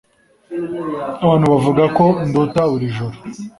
[1.23, 3.17] Abantu bavuga ko ndota buri joro